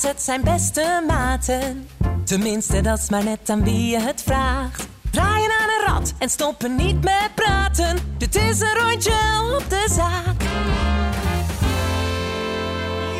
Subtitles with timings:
[0.00, 1.88] collega's, het zijn beste maten.
[2.24, 4.88] Tenminste, dat is maar net aan wie je het vraagt.
[5.10, 7.96] Draaien aan een rad en stoppen niet met praten.
[8.18, 9.18] Dit is een rondje
[9.56, 10.42] op de zaak.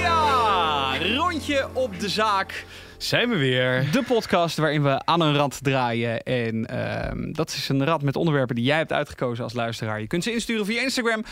[0.00, 2.64] Ja, rondje op de zaak.
[2.98, 3.88] Zijn we weer.
[3.92, 6.22] De podcast waarin we aan een rad draaien.
[6.22, 10.00] En ehm, dat is een rad met onderwerpen die jij hebt uitgekozen als luisteraar.
[10.00, 11.24] Je kunt ze insturen via Instagram.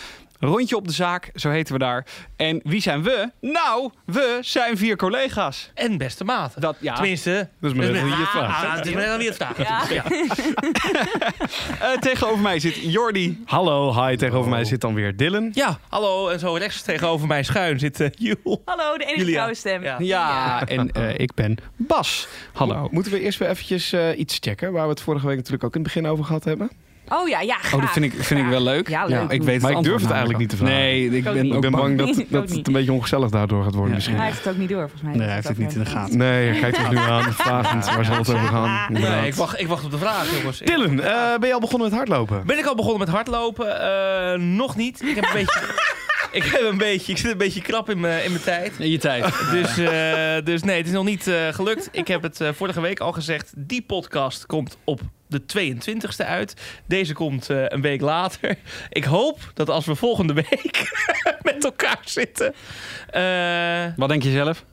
[0.44, 2.06] Rondje op de zaak, zo heten we daar.
[2.36, 3.30] En wie zijn we?
[3.40, 5.70] Nou, we zijn vier collega's.
[5.74, 6.54] En beste maat.
[6.58, 6.94] Dat, ja.
[6.94, 7.48] Tenminste.
[7.60, 8.66] Dat is dus- vraagt, hè?
[8.70, 8.86] Ah, Het
[9.20, 9.92] is vraagt.
[9.92, 10.04] Ja.
[11.80, 13.42] Eh, tegenover mij zit Jordi.
[13.44, 14.16] Hallo, hi.
[14.16, 15.50] Tegenover mij zit dan weer Dylan.
[15.52, 16.28] Ja, hallo.
[16.28, 18.62] En zo rechts tegenover mij schuin zit uh, Joel.
[18.64, 19.82] Hallo, de enige vrouwenstem.
[19.82, 19.96] Ja.
[19.98, 22.28] Ja, en eh, ik ben Bas.
[22.52, 22.88] Hallo.
[22.90, 25.74] Moeten we eerst weer eventjes eh, iets checken, waar we het vorige week natuurlijk ook
[25.74, 26.70] in het begin over gehad hebben?
[27.08, 27.74] Oh ja, ja, graag.
[27.74, 28.88] Oh, dat vind ik, vind ik wel leuk.
[28.88, 29.30] Ja, leuk.
[29.30, 30.74] ik weet Maar ik durf het eigenlijk niet te vragen.
[30.74, 33.88] Nee, ik ben Ik ben bang dat, dat het een beetje ongezellig daardoor gaat worden
[33.88, 33.94] Ja.
[33.94, 34.16] misschien.
[34.16, 35.12] Hij heeft het ook niet door, volgens mij.
[35.12, 36.18] Nee, hij heeft het niet in de gaten.
[36.18, 38.92] Nee, hij kijkt ons nu aan, vragend waar zal het over gaan.
[38.92, 40.58] Nee, ik wacht, ik wacht op de vraag, jongens.
[40.58, 42.42] Dylan, eh, ben je al begonnen met hardlopen?
[42.46, 43.80] Ben ik al begonnen met hardlopen?
[43.80, 45.02] Eh, nog niet.
[45.02, 45.60] Ik heb een beetje...
[46.40, 47.12] Ik heb een beetje...
[47.12, 48.72] Ik zit een beetje krap in mijn in mijn tijd.
[48.78, 49.24] In je tijd.
[49.50, 51.88] Dus, eh, dus nee, het is nog niet eh, gelukt.
[51.92, 53.52] Ik heb het eh, vorige week al gezegd.
[53.56, 56.54] Die podcast komt op de 22e uit.
[56.86, 58.56] Deze komt een week later.
[58.90, 60.92] Ik hoop dat als we volgende week
[61.42, 62.54] met elkaar zitten...
[63.96, 64.64] Wat denk je zelf?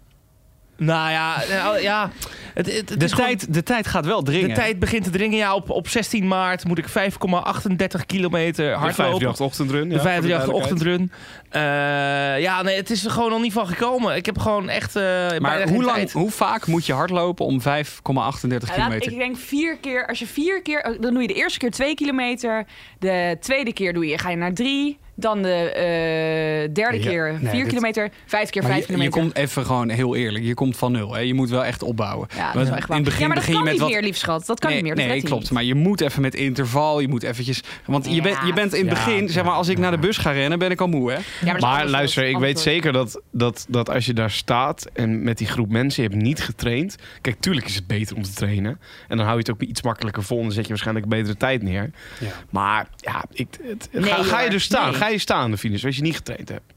[0.82, 2.12] Nou ja, nou, ja
[2.54, 4.48] het, het, het De is gewoon- tijd, de tijd gaat wel dringen.
[4.50, 5.38] de tijd begint te dringen.
[5.38, 8.94] Ja, op, op 16 maart moet ik 5,38 kilometer De hardlopen.
[8.96, 9.90] 538 ochtendrun.
[9.90, 10.64] De ja, voor 538 duidelijkheid.
[10.64, 11.12] ochtendrun.
[11.50, 14.16] Eh, ja, nee, het is er gewoon nog niet van gekomen.
[14.16, 15.04] Ik heb gewoon echt eh
[15.40, 16.12] Maar hoe, lang, tijd.
[16.12, 19.12] hoe vaak moet je hardlopen om 5,38 Ja, laat- kilometer?
[19.12, 20.08] ik denk vier keer.
[20.08, 20.98] Als je vier keer.
[21.00, 22.66] Dan doe je de eerste keer twee kilometer.
[23.00, 25.00] De tweede keer doe je, ga je naar drie.
[25.22, 28.10] Dan de eh, derde Ja, keer nee, vier dit- kilometer.
[28.26, 29.22] Vijfde keer Maar vijf je, je kilometer.
[29.22, 30.44] komt even gewoon heel eerlijk.
[30.46, 31.14] Je komt van nul.
[31.14, 31.20] Hè?
[31.20, 32.28] Je moet wel echt opbouwen.
[32.36, 32.98] ja, dat Want is wel echt waar.
[32.98, 34.02] in het begin ja, maar dat begin kan je met niet wat.
[34.02, 34.46] meer, lief schat.
[34.46, 35.04] Dat kan nee, niet meer.
[35.06, 35.42] Dat nee klopt.
[35.42, 35.52] niet.
[35.52, 37.00] Maar je moet even met interval.
[37.00, 37.62] Je moet eventjes.
[37.86, 39.98] Want je, bent, je bent in het ja, begin, zeg maar, als ik naar de
[39.98, 41.12] bus ga rennen, ben ik al moe.
[41.12, 41.18] Hè?
[41.46, 45.38] Ja, maar, luister, ik weet zeker dat, dat, dat als je daar staat en met
[45.38, 46.96] die groep mensen, je hebt niet getraind.
[47.22, 48.80] Kijk, tuurlijk is het beter om te trainen.
[49.08, 51.18] En dan hou je het ook iets makkelijker vol en dan zet je waarschijnlijk een
[51.18, 51.90] betere tijd neer.
[52.20, 52.28] Ja.
[52.50, 54.90] Maar ja, ik, het, Nee, ga, ga je dus staan?
[54.90, 55.00] Nee.
[55.00, 56.74] Ga je staan aan de finish als je niet getraind hebt?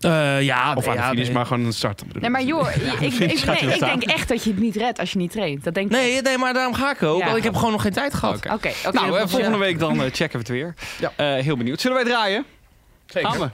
[0.00, 1.34] Eh, ja, Of nee, aan de ja, finish, nee.
[1.34, 2.46] maar gewoon starten bedoel Nee, maar ik.
[2.46, 3.98] joh, ik, ik, nee, ik staan?
[3.98, 5.64] denk echt dat je het niet redt als je niet traint.
[5.64, 5.92] Dat denk ik.
[5.92, 7.18] Nee, nee, maar daarom ga ik ook.
[7.18, 7.24] Ja.
[7.24, 8.36] Want ik heb gewoon nog geen tijd gehad.
[8.36, 8.52] Oké.
[8.52, 8.70] Oké.
[8.92, 10.74] Nou, dat eh, volgende week dan eh, checken we het weer.
[11.00, 11.12] Ja.
[11.16, 11.80] Eh, heel benieuwd.
[11.80, 12.44] Zullen wij draaien?
[13.06, 13.30] Zeker.
[13.30, 13.50] Gaan we.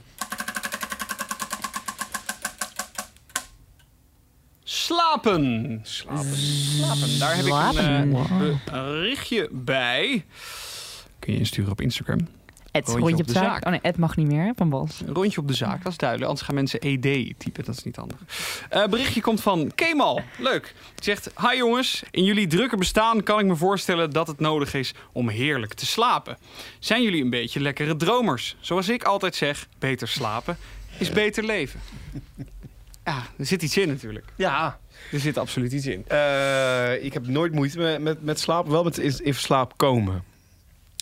[4.63, 5.79] Slapen.
[5.83, 6.35] Slapen.
[6.35, 7.19] Slapen.
[7.19, 10.25] Daar heb ik een eh, berichtje bij.
[11.19, 12.27] Kun je insturen op Instagram.
[12.73, 13.51] Het Rondje rondje op de de zaak.
[13.51, 13.65] zaak.
[13.65, 15.01] Oh nee, het mag niet meer hè, van Bas.
[15.05, 16.29] Een rondje op de zaak, dat is duidelijk.
[16.29, 18.17] Anders gaan mensen ED typen, dat is niet handig.
[18.69, 20.21] Eh berichtje komt van Kemal.
[20.37, 20.63] Leuk.
[20.95, 22.03] Die zegt, hi jongens.
[22.11, 25.85] In jullie drukke bestaan kan ik me voorstellen dat het nodig is om heerlijk te
[25.85, 26.37] slapen.
[26.79, 28.55] Zijn jullie een beetje lekkere dromers?
[28.59, 30.57] Zoals ik altijd zeg, beter slapen
[30.97, 31.79] is beter leven.
[33.05, 34.25] Ja, er zit iets in natuurlijk.
[34.35, 34.79] Ja.
[35.11, 36.07] Er zit absoluut iets in.
[36.07, 40.23] Eh, ik heb nooit moeite met, met, met slapen, wel met in slaap komen.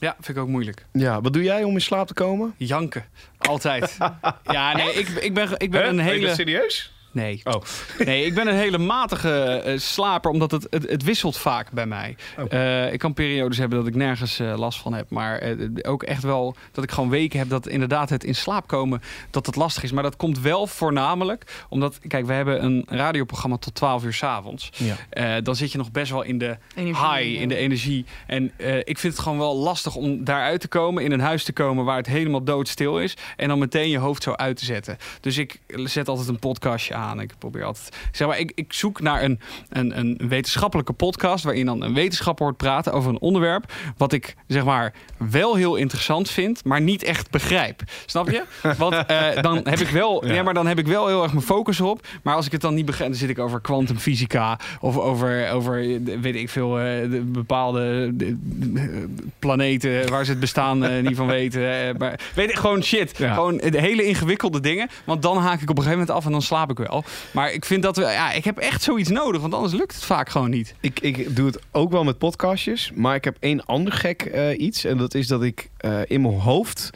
[0.01, 0.85] Ja, vind ik ook moeilijk.
[0.91, 2.53] Ja, wat doe jij om in slaap te komen?
[2.57, 3.05] Janken.
[3.37, 3.97] Altijd.
[4.43, 6.33] Ja, nee, ik, ik ben, ik ben een hele...
[6.33, 6.93] serieus?
[7.11, 7.41] Nee.
[7.43, 7.61] Oh.
[8.05, 11.85] Nee, ik ben een hele matige eh, slaper, omdat het, het, het wisselt vaak bij
[11.85, 12.15] mij.
[12.39, 12.51] Oh.
[12.51, 15.09] Eh, ik kan periodes hebben dat ik nergens eh, last van heb.
[15.09, 18.67] Maar eh, ook echt wel dat ik gewoon weken heb dat inderdaad het in slaap
[18.67, 19.91] komen, dat het lastig is.
[19.91, 24.23] Maar dat komt wel voornamelijk omdat, kijk, we hebben een radioprogramma tot 12 uur 's
[24.23, 24.69] avonds.
[24.75, 24.95] Ja.
[25.09, 28.05] Eh, dan zit je nog best wel in de Energie, high, in de energie.
[28.27, 31.43] En eh, ik vind het gewoon wel lastig om daaruit te komen, in een huis
[31.43, 33.17] te komen waar het helemaal doodstil is.
[33.37, 34.97] En dan meteen je hoofd zo uit te zetten.
[35.19, 37.00] Dus ik zet altijd een podcastje aan.
[37.19, 37.95] Ik probeer altijd.
[38.11, 39.39] Zeg maar, ik, ik zoek naar een,
[39.69, 41.43] een, een wetenschappelijke podcast.
[41.43, 43.73] waarin dan een wetenschapper hoort praten over een onderwerp.
[43.97, 47.81] wat ik zeg maar wel heel interessant vind, maar niet echt begrijp.
[48.05, 48.43] Snap je?
[48.77, 50.27] Want eh, dan heb ik wel.
[50.27, 50.43] Ja.
[50.43, 52.07] Maar dan heb ik wel heel erg mijn focus op.
[52.23, 54.59] Maar als ik het dan niet begrijp, dan zit ik over kwantumfysica.
[54.79, 59.07] of over, over eh, weet ik veel, eh, de bepaalde de- de-
[59.39, 61.97] planeten waar ze het bestaan niet van weten.
[61.97, 63.17] maar weet ik gewoon shit.
[63.17, 63.33] Ja.
[63.33, 64.89] Gewoon de hele ingewikkelde dingen.
[65.03, 66.90] Want dan haak ik op een gegeven moment af en dan slaap ik wel.
[67.31, 70.03] Maar ik vind dat we, ja, ik heb echt zoiets nodig, want anders lukt het
[70.03, 70.75] vaak gewoon niet.
[70.79, 74.59] Ik, ik doe het ook wel met podcastjes, maar ik heb één ander gek eh,
[74.59, 74.83] iets.
[74.85, 76.89] En dat is dat ik eh, in mijn hoofd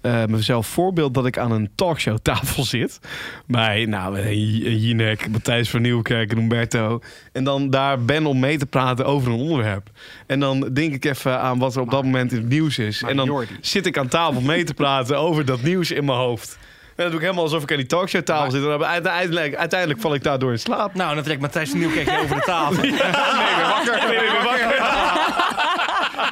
[0.00, 3.00] eh, mezelf voorbeeld dat ik aan een talkshowtafel zit.
[3.46, 7.00] Bij nou, Jinek, Matthijs van Nieuwkerk en Humberto.
[7.32, 9.90] En dan daar ben om mee te praten over een onderwerp.
[10.26, 13.02] En dan denk ik even aan wat er op dat moment in het nieuws is.
[13.02, 13.56] En dan Jordi.
[13.60, 16.58] zit ik aan tafel mee te praten over dat nieuws in mijn hoofd.
[16.96, 18.62] Dan doe ik helemaal alsof ik aan die talkshow tafel zit.
[18.62, 20.94] En dan uiteindelijk, uiteindelijk val ik daardoor in slaap.
[20.94, 22.82] Nou, dan trekt Matthijs Nieuwkerk over de tafel.
[22.86, 24.08] Nee, wakker.
[24.08, 24.75] Nee, ben wakker.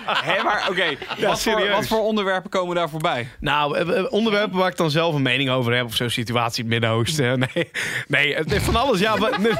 [0.06, 0.84] Hé, maar oké.
[1.08, 1.74] wat, voor, serieus.
[1.74, 3.28] wat voor onderwerpen komen daar voorbij?
[3.40, 5.84] Nou, eh, eh, onderwerpen waar ik dan zelf een mening over heb.
[5.84, 7.40] Of zo'n situatie in het Midden-Oosten.
[8.08, 9.00] Nee, nee, van alles.
[9.00, 9.52] Ja, wat- nee,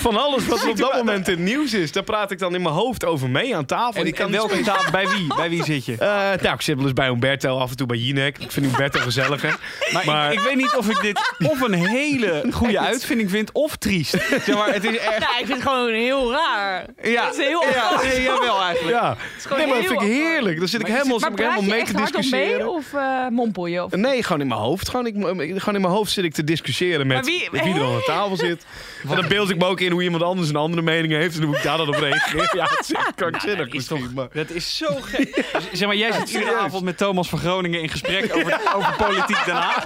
[0.00, 1.92] van alles wat op dat moment in het nieuws is.
[1.92, 4.00] Daar praat ik dan in mijn hoofd over mee aan tafel.
[4.00, 5.34] En, ik kan en niet welke taal, bij wie?
[5.36, 5.92] Bij wie zit je?
[5.98, 6.08] Eh,
[6.42, 8.38] nou, ik zit wel eens bij Humberto, af en toe bij Jinek.
[8.38, 9.50] Ik vind Humberto gezellig, hè.
[9.92, 13.52] Maar, Maar- ik, ik weet niet of ik dit of een hele goede uitvinding vind
[13.52, 14.10] of triest.
[14.44, 15.18] Zeg maar, het is echt...
[15.18, 16.84] Nou, ik vind het gewoon heel raar.
[17.02, 18.96] Ja, Het is heel ja, nee, jawel eigenlijk.
[18.96, 19.16] Ja,
[19.46, 20.58] gewoon nee, maar dat vind ik heerlijk.
[20.58, 22.58] Dan zit ik helemaal, zit ik helemaal je mee echt te discussiëren.
[22.58, 23.84] mee of eh mompel je?
[23.84, 23.92] Of...
[23.92, 24.88] Nee, gewoon in mijn hoofd.
[24.88, 25.14] Gewoon, ik,
[25.60, 28.02] gewoon in mijn hoofd zit ik te discussiëren met wie- met wie er aan de
[28.06, 28.64] tafel zit.
[29.08, 31.36] En dan beeld ik me ook in hoe iemand anders een andere mening heeft.
[31.38, 32.50] En hoe ik daar dan op reageer.
[32.56, 34.10] Ja, het is echt krankzinnig misschien.
[34.14, 34.28] Maar...
[34.32, 35.44] Dat is zo gek.
[35.72, 36.62] Zeg maar, jij zit iedere serieus.
[36.64, 39.84] avond met Thomas van Groningen in gesprek over, over politiek Den Haag.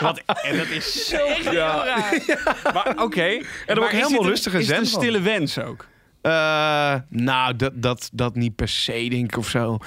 [0.00, 1.52] Wat, en dat is zo gek.
[1.52, 1.84] Ja.
[2.74, 3.22] Maar oké.
[3.26, 5.00] En dan ook is helemaal een- rustig en het een zen van.
[5.02, 5.86] stille wens ook?
[6.26, 9.78] Eh, nou, dat, dat, dat niet per se, denk ik, of zo.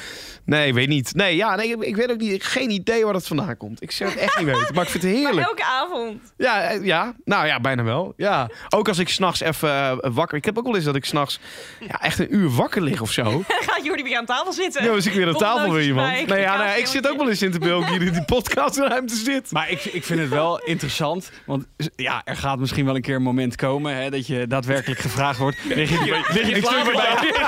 [0.46, 1.16] Nee, weet niet.
[1.16, 2.32] Nee, ja, nee, ik, ik weet ook niet.
[2.32, 3.82] Ik heb geen idee waar dat vandaan komt.
[3.82, 4.74] Ik zou het echt niet weten.
[4.74, 5.48] Maar ik vind het Maar heerlijk.
[5.48, 6.22] elke avond.
[6.38, 8.14] Ja, eh, ja, nou ja, bijna wel.
[8.18, 8.50] Ja.
[8.70, 10.38] Ook als ik s'nachts even eh, wakker...
[10.38, 11.40] Ik heb ook wel eens dat ik s'nachts
[11.80, 13.24] ja, echt een uur wakker lig of zo.
[13.24, 14.84] Dan gaat Jordi weer aan tafel zitten.
[14.84, 16.28] Ja, dan zit ik weer aan tafel bij Bonnetjes iemand.
[16.28, 19.16] Nee, ja, nou, ik zit ook wel eens in te beelden hier in die podcastruimte
[19.16, 19.52] zit.
[19.52, 21.32] Maar ik, ik vind het wel interessant.
[21.46, 21.66] Want
[21.96, 25.40] ja, er gaat misschien wel een keer een moment komen hè, dat je daadwerkelijk gevraagd
[25.40, 25.58] wordt.
[25.66, 27.34] Lig je, lig je slaap bij?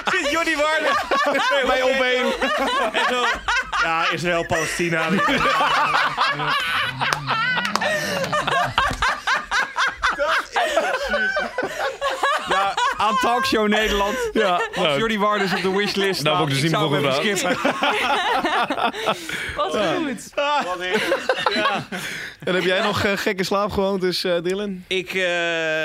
[0.12, 1.04] Zit Jordi Warner
[1.66, 2.32] bij op één.
[2.92, 3.24] En zo.
[3.82, 5.00] Ja, Israël, Palestina.
[5.00, 5.08] Ja,
[13.00, 14.16] aan Talkshow Nederland.
[14.32, 17.00] Ja, Als nou, Jordi Warders op de wishlist Nou, moet ik dus niet zou meer
[17.00, 17.70] hem even volgen skippen.
[19.56, 20.32] Wat goed.
[22.44, 24.84] en heb jij nog eh, gekke slaap gewoond, dus eh, Dylan?
[24.86, 25.22] Ik eh,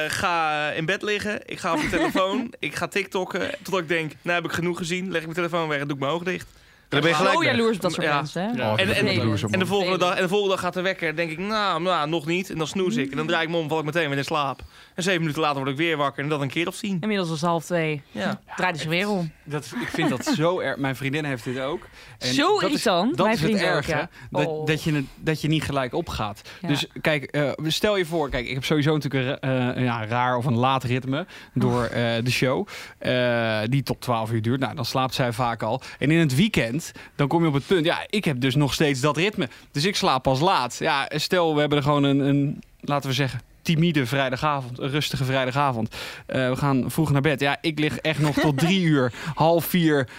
[0.08, 1.42] ga in bed liggen.
[1.46, 2.54] Ik ga op mijn telefoon.
[2.60, 3.50] Ik ga TikTokken.
[3.64, 5.06] Totdat ik denk, nou heb ik genoeg gezien.
[5.06, 6.48] Leg ik mijn telefoon weg en doe ik mijn ogen dicht.
[6.90, 7.52] Dan ben je gelijk Zo weg.
[7.52, 8.16] jaloers op dat soort Ja.
[8.16, 8.48] mensen, hè?
[8.64, 8.72] Ja.
[8.74, 9.74] Oh, En- en- jaloers op En de, man.
[9.76, 11.16] volgende dag, en de volgende dag gaat de wekker.
[11.16, 12.50] denk ik, nou, nou, nog niet.
[12.50, 13.12] En dan snoes ik.
[13.12, 14.60] En dan draai ik me om, val ik meteen weer in slaap.
[14.96, 16.24] En zeven minuten later word ik weer wakker.
[16.24, 16.98] En dat een keer of tien.
[17.00, 18.02] Inmiddels was het half twee.
[18.12, 18.42] Ja.
[18.56, 19.32] Draait zich weer om.
[19.44, 20.78] Dat, ik vind dat zo erg.
[20.78, 21.88] Mijn vriendin heeft dit ook.
[22.20, 22.84] En Zo dat is-.
[22.84, 24.10] Dat Mijn is het ook, ja.
[24.30, 24.66] dat, Oh.
[24.66, 26.42] dat, je, het- dat je niet gelijk opgaat.
[26.62, 26.68] Ja.
[26.68, 30.06] Dus kijk, eh, stel je voor, kijk, ik heb sowieso natuurlijk een ra- eh, ja,
[30.06, 32.68] raar of een laat ritme door eh, de show.
[32.98, 34.60] eh, die tot 12 uur duurt.
[34.60, 35.82] Nou, dan slaapt zij vaak al.
[36.00, 36.75] En in het weekend,
[37.16, 37.86] dan kom je op het punt.
[37.86, 39.50] Ja, ik heb dus nog steeds dat ritme.
[39.72, 40.76] Dus ik slaap pas laat.
[40.80, 43.42] Ja, stel, we hebben er gewoon een, een laten we zeggen.
[43.62, 45.96] Timide vrijdagavond, een rustige vrijdagavond.
[46.26, 47.40] Eh, we gaan vroeg naar bed.
[47.40, 50.10] Ja, ik lig echt nog tot drie uur, half vier,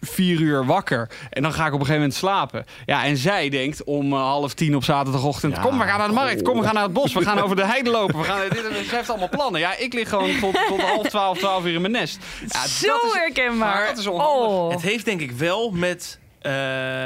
[0.00, 1.08] vier uur wakker.
[1.30, 2.64] En dan ga ik op een gegeven moment slapen.
[2.86, 5.56] Ja, en zij denkt om eh, half tien op zaterdagochtend...
[5.56, 6.42] Ja, kom, we gaan naar de markt.
[6.42, 7.12] Kom, we gaan naar het bos.
[7.12, 8.18] We gaan over de heide lopen.
[8.18, 9.60] We gaan, dit, en- zij heeft allemaal plannen.
[9.60, 12.18] Ja, ik lig gewoon tot, tot half twaalf, twaalf uur in mijn nest.
[12.48, 13.74] Ja, Zo dat is- herkenbaar.
[13.74, 14.48] maar dat is onhandig.
[14.48, 14.70] Oh.
[14.70, 16.52] Het heeft denk ik wel met eh,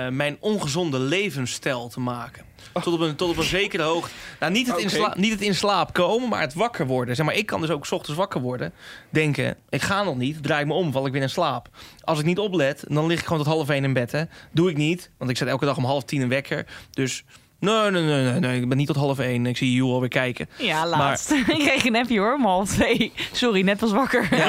[0.08, 2.44] mijn ongezonde levensstijl te maken.
[2.72, 4.12] Tot op een, tot op een zekere hoogte.
[4.40, 4.94] Nou, niet het, in Oké.
[4.94, 7.16] sla- niet het in slaap komen, maar het wakker worden.
[7.16, 8.72] Zeg maar, ik kan dus ook 's ochtends wakker worden.
[9.10, 10.42] Denken, ik ga nog niet.
[10.42, 11.68] Draai ik me om, val ik weer in slaap.
[12.00, 14.12] Als ik niet oplet, dan lig ik gewoon tot half één in bed.
[14.12, 14.22] Hè.
[14.52, 16.66] Doe ik niet, want ik zet elke dag om half tien een wekker.
[16.90, 17.24] Dus
[17.62, 18.60] nee, nee, nee, nee, nee.
[18.60, 19.46] Ik ben niet tot half één.
[19.46, 20.48] Ik zie Joel alweer kijken.
[20.58, 21.30] Ja, laatst.
[21.32, 23.12] ik kreeg een appje hoor, om half twee.
[23.32, 24.28] Sorry, net was wakker.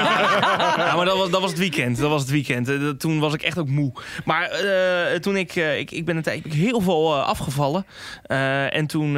[0.78, 1.98] Ja, maar dat was, dat was het weekend.
[2.00, 2.70] Dat was het weekend.
[2.70, 3.92] Eh, dat- Toen was ik echt ook moe.
[4.26, 5.92] Maar eh, toen ik, eh, ik...
[5.92, 7.86] Ik ben een tijd ik ben heel veel eh, afgevallen.
[8.24, 9.18] Eh, en toen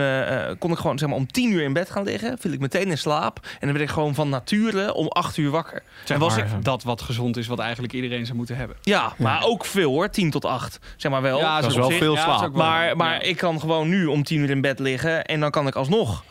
[0.60, 2.38] kon ik gewoon zeg maar, om tien uur in bed gaan liggen.
[2.40, 3.40] Viel ik meteen in slaap.
[3.44, 5.84] En dan werd ik gewoon van nature om acht uur wakker.
[6.04, 8.75] Zeg en was maar, ik, dat wat gezond is, wat eigenlijk iedereen zou moeten hebben.
[8.82, 10.10] ja, maar ook veel hoor.
[10.10, 10.80] Tien tot acht.
[10.98, 11.40] Zeg maar wel.
[11.40, 12.40] Ja, Dat is wel zich- veel slaap.
[12.40, 13.20] wel- Maar, maar ja.
[13.22, 15.25] ik kan gewoon nu om tien uur in bed liggen.
[15.25, 16.24] En dan kan ik alsnog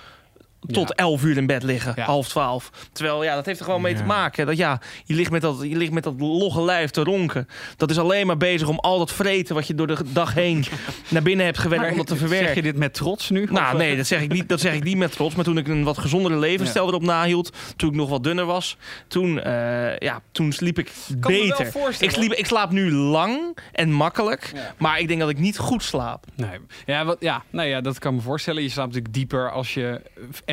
[0.66, 0.94] tot Ja.
[1.04, 2.71] 11 uur in bed liggen, half 12.
[2.92, 4.47] Terwijl ja, dat heeft er gewoon mee te maken.
[4.47, 7.49] Dat ja, je ligt, met dat, je ligt met dat logge lijf te ronken.
[7.76, 10.64] Dat is alleen maar bezig om al dat vreten wat je door de dag heen
[11.09, 12.47] naar binnen hebt gewerkt om dat te verwerken.
[12.47, 13.47] Zeg je dit met trots nu?
[13.50, 15.35] Nou, eh, nee, dat zeg, ik niet, dat zeg ik niet met trots.
[15.35, 18.76] Maar toen ik een wat gezondere levensstijl erop nahield, toen ik nog wat dunner was,
[19.09, 21.66] toen, eh, ja, toen sliep ik kan beter.
[21.71, 22.12] voorstellen.
[22.14, 24.75] Ik, sliep, ik slaap nu lang en makkelijk, Ja.
[24.78, 26.25] maar ik denk dat ik niet goed slaap.
[26.35, 26.59] Nee.
[26.87, 28.62] Ja, wat, ja, nou ja, dat kan ik me voorstellen.
[28.62, 30.00] Je slaapt natuurlijk dieper als je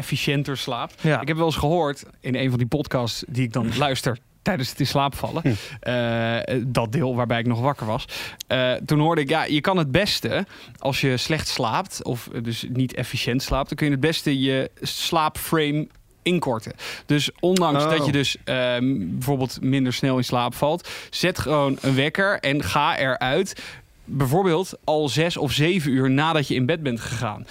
[0.01, 1.01] efficiënter slaapt.
[1.01, 1.21] Ja.
[1.21, 4.69] Ik heb wel eens gehoord in een van die podcasts die ik dan luister tijdens
[4.69, 5.43] het in slaap vallen.
[5.79, 8.05] eh, dat deel waarbij ik nog wakker was.
[8.47, 10.45] Eh, toen hoorde ik, ja, je kan het beste
[10.77, 14.39] als je slecht slaapt of eh, dus niet efficiënt slaapt, dan kun je het beste
[14.41, 15.87] je slaapframe
[16.21, 16.73] inkorten.
[17.05, 17.89] Dus ondanks Oh.
[17.89, 22.63] dat je dus ehm, bijvoorbeeld minder snel in slaap valt, zet gewoon een wekker en
[22.63, 23.61] ga eruit
[24.05, 27.45] bijvoorbeeld al zes of zeven uur nadat je in bed bent gegaan.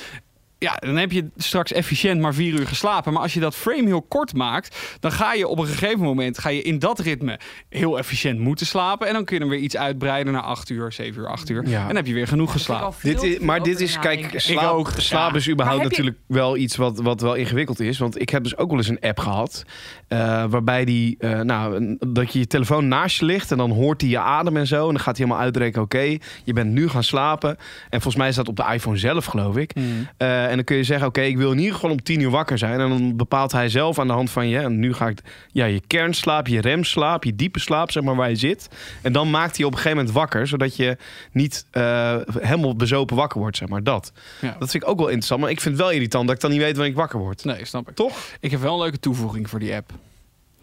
[0.62, 3.12] Ja, dan heb je straks efficiënt maar vier uur geslapen.
[3.12, 6.38] Maar als je dat frame heel kort maakt, dan ga je op een gegeven moment
[6.38, 7.38] ga je in dat ritme
[7.68, 9.06] heel efficiënt moeten slapen.
[9.06, 11.68] En dan kun je hem weer iets uitbreiden naar acht uur, zeven uur, acht uur.
[11.68, 11.80] Ja.
[11.80, 12.94] En dan heb je weer genoeg geslapen.
[13.02, 14.90] Dit is, maar dit is, kijk, slaap, ook.
[14.96, 15.36] slaap Ja.
[15.36, 17.98] is überhaupt je- natuurlijk wel iets wat, wat wel ingewikkeld is.
[17.98, 19.64] Want ik heb dus ook wel eens een app gehad.
[20.08, 23.50] eh, waarbij die, eh, nou, dat je je telefoon naast je ligt.
[23.50, 24.86] En dan hoort hij je adem en zo.
[24.86, 27.50] En dan gaat hij helemaal uitrekenen, oké, je bent nu gaan slapen.
[27.82, 29.74] En volgens mij is dat op de iPhone zelf, geloof ik.
[29.74, 30.08] Mm.
[30.16, 32.30] Eh, en dan kun je zeggen, oké, ik wil in ieder geval om tien uur
[32.30, 32.80] wakker zijn.
[32.80, 34.58] En dan bepaalt hij zelf aan de hand van je.
[34.58, 35.18] En nu ga ik
[35.52, 38.68] ja, je kernslaap, je remslaap, je diepe slaap, zeg maar, waar je zit.
[39.02, 40.46] En dan maakt hij op een gegeven moment wakker.
[40.46, 40.96] Zodat je
[41.32, 43.82] niet eh, helemaal bezopen wakker wordt, zeg maar.
[43.82, 44.12] Dat.
[44.40, 44.56] Ja.
[44.58, 45.40] Dat vind ik ook wel interessant.
[45.40, 47.44] Maar ik vind het wel irritant dat ik dan niet weet wanneer ik wakker word.
[47.44, 47.94] Nee, snap ik.
[47.94, 48.18] Toch?
[48.40, 49.92] Ik heb wel een leuke toevoeging voor die app.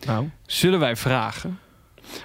[0.06, 0.30] Nou.
[0.46, 1.60] Zullen wij vragen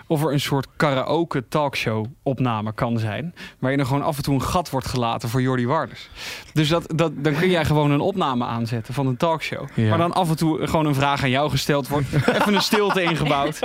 [0.06, 3.34] of er een soort karaoke talkshow opname kan zijn...
[3.58, 6.08] waarin er gewoon af en toe een gat wordt gelaten voor Jordi Warders.
[6.52, 9.68] Dus dat, dat, dan kun jij gewoon een opname aanzetten van een talkshow.
[9.74, 9.88] Ja.
[9.88, 12.06] Maar dan af en toe gewoon een vraag aan jou gesteld wordt.
[12.36, 13.58] Even een stilte ingebouwd.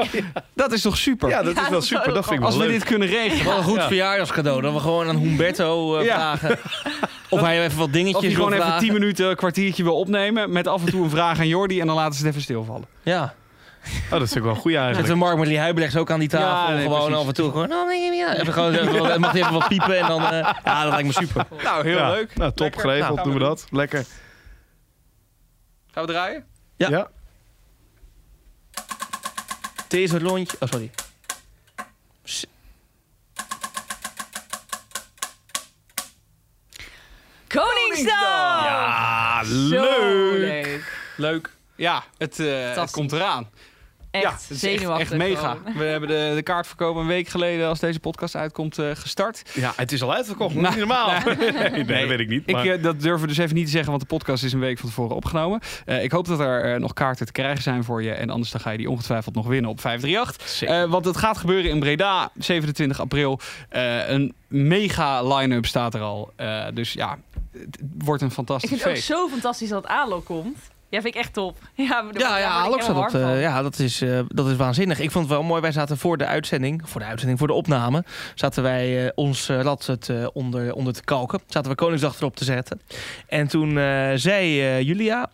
[0.53, 1.29] Dat is toch super?
[1.29, 2.13] Ja, dat is wel super.
[2.13, 2.71] Dat vind ik wel Als we leuk.
[2.71, 3.45] dit kunnen regelen.
[3.45, 4.61] Wel een goed verjaardagscadeau.
[4.61, 6.37] Dat we gewoon aan Humberto eh, Ja.
[6.37, 6.59] vragen.
[7.29, 8.85] Of hij even wat dingetjes Of je gewoon wil even vragen.
[8.87, 10.51] 10 minuten, een kwartiertje wil opnemen...
[10.51, 12.85] met af en toe een vraag aan Jordi en dan laten ze het even stilvallen.
[13.03, 13.33] Ja.
[14.05, 15.07] Oh, dat is ook wel goed eigenlijk.
[15.07, 16.69] we Mark met Lee Huibrechts ook aan die tafel.
[16.69, 17.17] Ja, nee, gewoon precies.
[17.21, 17.71] af en toe gewoon...
[17.73, 18.35] Oh, nee, ja.
[18.35, 20.23] Even gewoon even, wat- mag hij even wat piepen en dan...
[20.23, 21.45] eh, ja, dat lijkt me super.
[21.63, 22.09] Nou, heel Ja.
[22.09, 22.35] leuk.
[22.35, 22.81] Nou, top Lekker.
[22.81, 23.15] geregeld.
[23.15, 23.67] Nou, doen we dat.
[23.71, 24.05] Lekker.
[25.91, 26.45] Gaan we draaien?
[26.75, 26.89] Ja.
[26.89, 27.07] ja.
[29.87, 30.57] Deze lontje...
[30.59, 30.91] Oh, sorry.
[37.77, 39.45] Koningsdag!
[39.45, 40.37] Zo leuk.
[40.39, 40.93] leuk.
[41.17, 41.49] Leuk.
[41.75, 43.49] Ja, het, eh, het komt eraan.
[44.21, 45.09] Echt ja, het is echt, zenuwachtig.
[45.09, 45.57] echt mega.
[45.77, 49.41] We hebben de, de kaartverkoop een week geleden, als deze podcast uitkomt, eh, gestart.
[49.53, 50.55] Ja, het is al uitverkocht.
[50.55, 51.09] Nou, niet normaal.
[51.71, 52.43] Nee, dat weet ik niet.
[52.45, 54.53] Ik, maar- eh, dat durven we dus even niet te zeggen, want de podcast is
[54.53, 55.59] een week van tevoren opgenomen.
[55.85, 58.11] Eh, ik hoop dat er nog kaarten te krijgen zijn voor je.
[58.11, 60.49] En anders dan ga je die ongetwijfeld nog winnen op 538.
[60.49, 60.81] Zeker.
[60.83, 63.39] Eh, want het gaat gebeuren in Breda, 27 april.
[63.69, 66.31] Eh, een mega line-up staat er al.
[66.35, 67.17] Eh, dus ja,
[67.51, 69.07] het wordt een Ik fantastisch vind het ook feest.
[69.07, 70.57] zo fantastisch dat Alo komt.
[70.89, 71.57] Ja, vind ik echt top.
[71.75, 74.99] Ja, Ja, ja, Alex dat, eh, ja dat, is, eh, dat is waanzinnig.
[74.99, 75.61] Ik vond het wel mooi.
[75.61, 78.03] Wij zaten voor de uitzending, voor de uitzending, voor de opname,
[78.35, 81.39] zaten wij eh, ons lat het, onder, onder te kalken.
[81.47, 82.81] Zaten we Koningsdag erop te zetten.
[83.27, 83.71] En toen
[84.15, 85.29] zei Julia,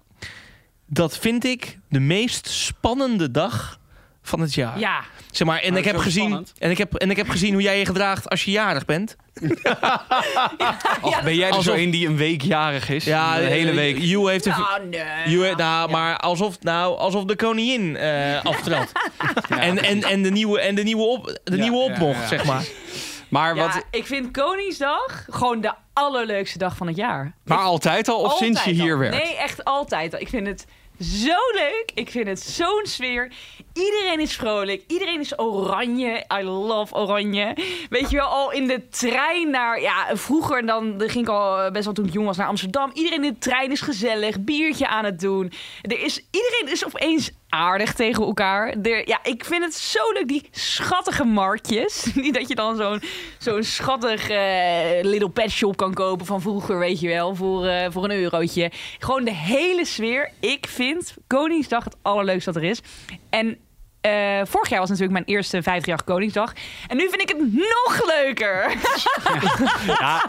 [0.85, 3.79] dat vind ik de meest spannende dag
[4.23, 4.79] van het jaar.
[4.79, 5.01] Ja,
[5.31, 6.53] Zeg maar, en, Maar ik heb gezien, spannend.
[6.59, 9.15] en, ik heb, en ik heb gezien hoe jij je gedraagt als je jarig bent.
[11.23, 13.03] Ben jij er zo een die een week jarig is?
[13.05, 13.97] Ja, de hele eh, week.
[13.99, 15.03] Joe heeft een, nou nee.
[15.29, 18.91] Joe- nou, maar alsof, nou, alsof de koningin eh aftrad.
[19.49, 22.27] en, en, en de nieuwe, en de nieuwe, op, de Ja, nieuwe ja, opmocht, ja.
[22.27, 22.63] zeg maar.
[23.29, 27.35] Maar, Ja, wat, ik vind Koningsdag gewoon de allerleukste dag van het jaar.
[27.45, 28.99] maar altijd al, of Altijd sinds je hier al.
[28.99, 29.15] werkt?
[29.23, 30.19] Nee, echt altijd al.
[30.19, 30.65] Ik vind het
[31.01, 31.91] zo leuk.
[31.93, 33.31] Ik vind het zo'n sfeer.
[33.73, 34.83] Iedereen is vrolijk.
[34.87, 36.25] Iedereen is oranje.
[36.39, 37.57] I love oranje.
[37.89, 39.81] Weet je wel, al in de trein naar...
[39.81, 42.91] Ja, vroeger dan ging ik al eh, best wel toen ik jong was naar Amsterdam.
[42.93, 44.39] Iedereen in de trein is gezellig.
[44.39, 45.51] Biertje aan het doen.
[45.81, 48.75] Er is, iedereen is opeens aardig tegen elkaar.
[48.81, 50.27] Er, ja, ik vind het zo leuk.
[50.27, 52.05] Die schattige marktjes.
[52.15, 53.01] Niet dat je dan zo'n
[53.37, 57.35] zo'n schattig eh, Little Pet Shop kan kopen van vroeger, weet je wel.
[57.35, 58.71] Voor, eh, voor een eurotje.
[58.99, 60.31] Gewoon de hele sfeer.
[60.39, 62.81] Ik vind Koningsdag het allerleukste dat er is.
[63.29, 63.57] En
[64.03, 66.53] eh, vorig jaar was natuurlijk mijn eerste 50 Koningsdag.
[66.87, 68.71] En nu vind ik het nog leuker.
[69.99, 70.25] Ja,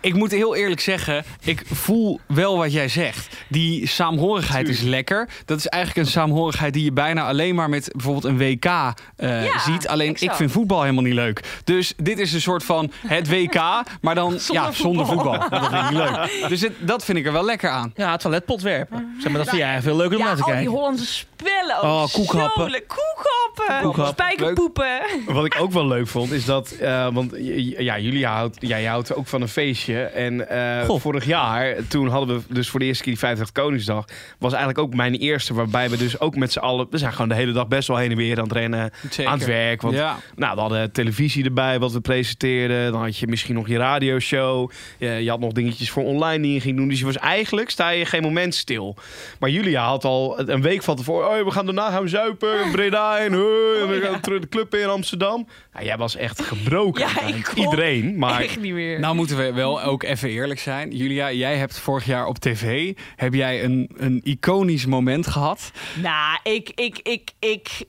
[0.00, 3.36] ik moet heel eerlijk zeggen, ik voel wel wat jij zegt.
[3.48, 5.28] Die saamhorigheid is lekker.
[5.44, 9.44] Dat is eigenlijk een saamhorigheid die je bijna alleen maar met bijvoorbeeld een WK eh,
[9.44, 9.88] Ja, ziet.
[9.88, 10.30] Alleen exact.
[10.30, 11.40] ik vind voetbal helemaal niet leuk.
[11.64, 13.54] Dus dit is een soort van het WK,
[14.00, 15.40] maar dan Zonder ja, zonder voetbal.
[15.40, 15.60] voetbal.
[15.60, 15.98] Ja, dat vind ik niet
[16.40, 16.48] leuk.
[16.48, 17.92] Dus het- dat vind ik er wel lekker aan.
[17.94, 19.14] Ja, toiletpotwerpen.
[19.20, 20.72] Zeg maar, dat vind jij veel leuker om Ja, naar te al die kijken.
[20.74, 21.76] Hollandse spellen.
[21.76, 24.06] Ook Oh, koekhappen.
[24.12, 25.00] Spijkerpoepen.
[25.26, 26.70] Wat ik ook wel leuk vond, is dat...
[26.70, 27.32] eh, want
[27.78, 30.02] ja, jullie houdt, jij houdt ook van een feestje.
[30.02, 34.04] En eh, vorig jaar, toen hadden we dus voor de eerste keer die 50 Koningsdag...
[34.38, 36.86] was eigenlijk ook mijn eerste, waarbij we dus ook met z'n allen...
[36.90, 39.32] We zijn gewoon de hele dag best wel heen en weer aan het rennen, Zeker.
[39.32, 39.82] aan het werk.
[39.82, 40.18] Want Ja.
[40.36, 42.92] nou, we hadden televisie erbij, wat we presenteerden.
[42.92, 44.70] Dan had je misschien nog je radioshow.
[44.98, 46.88] Je, je had nog dingetjes voor online die je ging doen.
[46.88, 48.96] Dus je was eigenlijk, sta je geen moment stil.
[49.38, 51.28] Maar Julia had al een week van tevoren...
[51.38, 54.74] Oh, we gaan daarna gaan zuipen Breda en, hey, en we gaan terug de club
[54.74, 55.46] in Amsterdam.
[55.72, 57.00] Nou, jij was echt gebroken.
[57.02, 58.40] Ja, Van ik kon Iedereen, maar...
[58.40, 59.00] Echt niet meer.
[59.00, 60.90] Nou moeten we wel ook even eerlijk zijn.
[60.96, 65.70] Julia, jij hebt vorig jaar op tv heb jij een, een iconisch moment gehad.
[66.02, 67.68] Nou, ik, ik, ik, ik,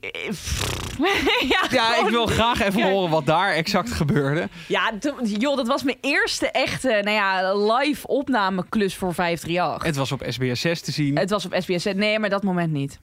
[1.48, 2.88] ja, Ja, ik wil graag even Ja.
[2.88, 4.48] horen wat daar exact gebeurde.
[4.68, 9.86] Ja, toen- joh, dat was mijn eerste echte nou ja, live opnameklus voor 538.
[9.86, 11.18] Het was op SBS 6 te zien.
[11.18, 11.84] Het was op SBS.
[11.94, 12.98] Nee, maar dat moment niet.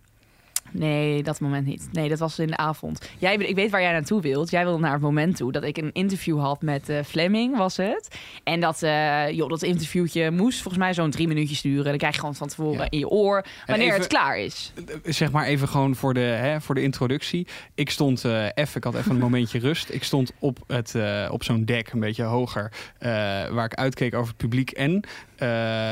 [0.74, 1.88] Nee, dat moment niet.
[1.92, 3.10] Nee, dat was in de avond.
[3.18, 4.50] Jij, ik weet waar jij naartoe wilt.
[4.50, 7.78] Jij wilde naar het moment toe dat ik een interview had met eh Fleming, was
[7.78, 8.08] het.
[8.44, 11.84] En dat, eh, joh, dat interviewtje moest volgens mij zo'n drie minuutjes duren.
[11.86, 12.88] Dan krijg je gewoon van tevoren Ja.
[12.90, 14.74] in je oor wanneer even- het klaar is.
[15.04, 17.48] zeg maar even gewoon voor de, hè, voor de introductie.
[17.76, 19.90] Ik stond eh, even, ik had even een momentje rust.
[19.90, 23.10] Ik stond op, het, eh, op zo'n dek, een beetje hoger, eh,
[23.50, 24.72] waar ik uitkeek over het publiek.
[24.72, 25.33] En eh,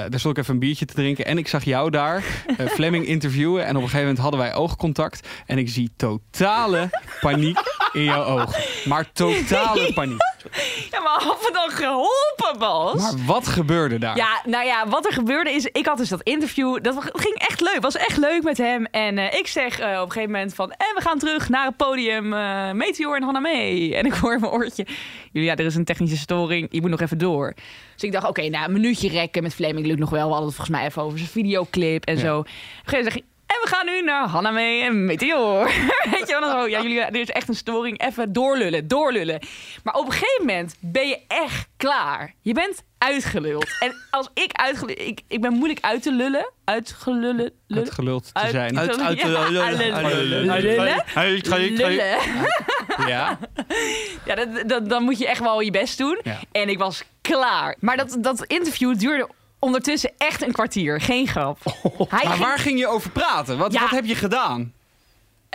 [0.10, 1.26] daar stond ik even een biertje te drinken.
[1.26, 2.24] En ik zag jou daar,
[2.58, 3.66] eh, Fleming, interviewen.
[3.66, 5.28] En op een gegeven moment hadden wij oogcontact.
[5.46, 6.90] En ik zie totale
[7.22, 7.60] paniek
[7.94, 8.64] in jouw ogen.
[8.86, 10.31] Maar totale paniek.
[10.92, 13.02] Ja, maar had me dan geholpen, Bas?
[13.02, 14.16] Maar wat gebeurde daar?
[14.18, 17.62] Ja, nou ja, wat er gebeurde is, ik had dus dat interview, dat ging echt
[17.62, 18.86] leuk, was echt leuk met hem.
[18.86, 21.66] En eh, ik zeg eh, op een gegeven moment van, en we gaan terug naar
[21.66, 23.80] het podium, eh, Meteor en Hanna mee.
[24.02, 24.86] En ik hoor in mijn oortje,
[25.32, 27.54] Julia, er is een technische storing, je moet nog even door.
[27.94, 30.26] Dus ik dacht, oké, nou, een minuutje rekken met Fleming lukt nog wel.
[30.26, 32.22] We hadden het volgens mij even over zijn videoclip en Ja.
[32.22, 32.38] zo.
[32.40, 32.52] Op een
[32.84, 35.64] gegeven moment zeg ik, en we gaan nu naar Hanna mee en Meteor.
[36.12, 38.02] Weet je wel, dan zo, ja, jullie, er is echt een storing.
[38.08, 39.40] Even doorlullen, doorlullen.
[39.84, 42.34] Maar op een gegeven moment ben je echt klaar.
[42.42, 43.68] Je bent uitgeluld.
[43.80, 45.00] En als ik uitgeluld...
[45.00, 46.52] Ik, ik ben moeilijk uit te lullen.
[46.66, 47.36] Uitgelullen.
[47.68, 47.84] lullen.
[47.84, 48.80] Uitgeluld te Uit- zijn.
[48.80, 49.52] Uit- uit- Ja, lullen.
[49.78, 50.02] lullen.
[50.02, 50.62] Lullen.
[50.62, 51.04] Lullen.
[53.08, 53.38] Ja.
[54.26, 56.20] Ja, dat, dat, dan moet je echt wel je best doen.
[56.24, 56.40] Ja.
[56.52, 57.76] En ik was klaar.
[57.80, 59.28] Maar dat, dat interview duurde
[59.62, 61.02] ondertussen echt een kwartier.
[61.02, 61.58] Geen grap.
[62.10, 63.58] Maar ging- waar ging je over praten?
[63.58, 63.82] Wat, Ja.
[63.82, 64.74] wat heb je gedaan?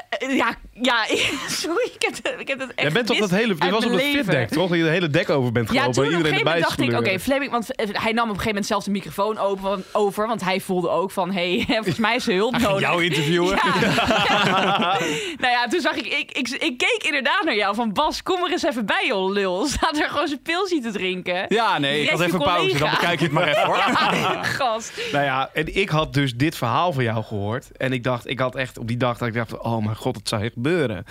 [0.09, 1.04] Eh, Ja, ja,
[1.49, 3.54] sorry, ik heb, het- ik heb het echt Jij bent toch dat hele...
[3.59, 4.25] Je was op het leven.
[4.25, 4.68] fitdeck, toch?
[4.68, 5.95] Dat je de hele dek over bent Ja, gelopen.
[5.95, 7.18] toen op en een iedereen dacht ik, oké.
[7.18, 10.45] Fleming, want eh, hij nam op een gegeven moment zelfs de microfoon open, over, want
[10.45, 12.80] hij voelde ook van, hé, hey, volgens mij is hulp nodig.
[12.80, 13.59] jou interviewen?
[13.64, 13.75] Ja.
[15.42, 18.45] nou ja, toen zag ik ik, ik, ik keek inderdaad naar jou van, Bas, kom
[18.45, 19.66] er eens even bij, joh, lul.
[19.66, 21.45] Staat er gewoon zijn pilsje te drinken.
[21.49, 22.68] Ja, nee, ik had even pauze.
[22.68, 22.90] Dan collega.
[23.00, 23.77] bekijk je het maar even hoor.
[23.77, 24.92] Ja, gast.
[25.12, 27.77] Nou ja, en ik had dus dit verhaal van jou gehoord.
[27.77, 30.14] En ik dacht, ik had echt op die dag dat ik dacht, oh mijn god,
[30.14, 31.05] wat zou hier gebeuren?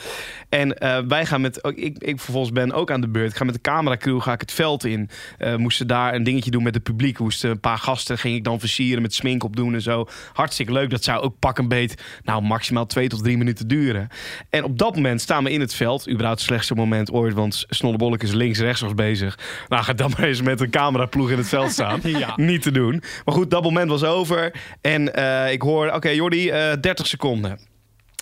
[0.49, 3.31] En eh, wij gaan met, ik, ik vervolgens ben ook aan de beurt.
[3.31, 5.09] Ik ga met de cameracrew ga ik het veld in.
[5.37, 7.19] Eh, moesten daar een dingetje doen met het publiek.
[7.19, 10.07] Moesten een paar gasten ging ik dan versieren met smink opdoen en zo.
[10.33, 10.89] Hartstikke leuk.
[10.89, 14.07] Dat zou ook pak een beet, nou maximaal twee tot drie minuten duren.
[14.49, 16.09] En op dat moment staan we in het veld.
[16.09, 19.39] Überhaupt het slechtste moment ooit, want Snollebollek is links-rechts was bezig.
[19.67, 21.99] Nou, ga dan maar eens met een cameraploeg in het veld staan.
[22.15, 22.33] Ja.
[22.35, 23.03] Niet te doen.
[23.25, 24.53] Maar goed, dat moment was over.
[24.81, 27.59] En eh, ik hoor, oké Jordi, eh 30 seconden.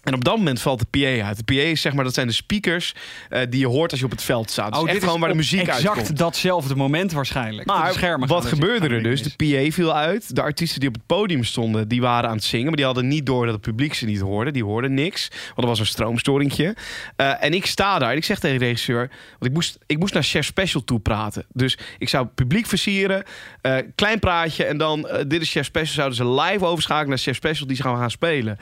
[0.04, 1.38] En op dat moment valt de PA uit.
[1.38, 2.96] De PA is zeg maar, dat zijn de speakers
[3.30, 4.68] eh, die je hoort als je op het veld staat.
[4.74, 6.18] Dus echt Oh, dit gewoon is waar de muziek exact uitkomt.
[6.18, 7.68] datzelfde moment waarschijnlijk.
[7.68, 9.24] Maar wat gebeurde er dus?
[9.24, 9.30] De.
[9.66, 10.36] PA viel uit.
[10.36, 12.66] De artiesten die op het podium stonden, die waren aan het zingen.
[12.66, 14.52] Maar die hadden niet door dat het publiek ze niet hoorde.
[14.52, 15.28] Die hoorden niks.
[15.46, 16.76] Want er was een stroomstoringje.
[17.16, 19.08] Eh, en ik sta daar en ik zeg tegen de regisseur...
[19.32, 21.46] Want ik moest, ik moest naar Chef Special toe praten.
[21.52, 23.24] Dus ik zou het publiek versieren.
[23.62, 24.64] eh, klein praatje.
[24.66, 25.94] En dan, dit is Chef Special.
[25.94, 27.68] Zouden ze live overschakelen naar Chef Special.
[27.68, 28.58] Die ze gaan gaan spelen.